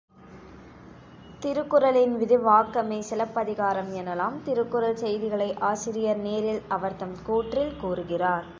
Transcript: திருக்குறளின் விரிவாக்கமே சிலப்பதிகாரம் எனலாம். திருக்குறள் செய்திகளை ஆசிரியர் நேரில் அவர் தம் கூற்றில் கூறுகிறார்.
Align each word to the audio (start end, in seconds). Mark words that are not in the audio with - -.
திருக்குறளின் 1.41 2.15
விரிவாக்கமே 2.19 2.99
சிலப்பதிகாரம் 2.99 3.91
எனலாம். 3.95 4.43
திருக்குறள் 4.43 4.95
செய்திகளை 4.95 5.53
ஆசிரியர் 5.59 6.17
நேரில் 6.17 6.61
அவர் 6.69 6.95
தம் 6.95 7.17
கூற்றில் 7.27 7.75
கூறுகிறார். 7.81 8.47